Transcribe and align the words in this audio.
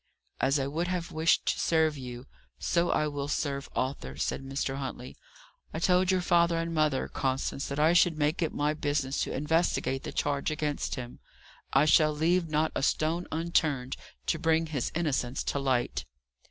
"As 0.39 0.57
I 0.57 0.65
would 0.65 0.87
have 0.87 1.11
wished 1.11 1.45
to 1.45 1.59
serve 1.59 1.95
you, 1.95 2.25
so 2.57 2.85
will 3.07 3.25
I 3.25 3.27
serve 3.27 3.69
Arthur," 3.75 4.17
said 4.17 4.41
Mr. 4.43 4.77
Huntley. 4.77 5.15
"I 5.75 5.77
told 5.77 6.09
your 6.09 6.21
father 6.21 6.57
and 6.57 6.73
mother, 6.73 7.07
Constance, 7.07 7.67
that 7.67 7.77
I 7.79 7.93
should 7.93 8.17
make 8.17 8.41
it 8.41 8.51
my 8.51 8.73
business 8.73 9.21
to 9.21 9.31
investigate 9.31 10.01
the 10.01 10.11
charge 10.11 10.49
against 10.49 10.95
him; 10.95 11.19
I 11.71 11.85
shall 11.85 12.13
leave 12.13 12.49
not 12.49 12.71
a 12.73 12.81
stone 12.81 13.27
unturned 13.31 13.95
to 14.25 14.39
bring 14.39 14.65
his 14.65 14.91
innocence 14.95 15.43
to 15.43 15.59
light." 15.59 16.03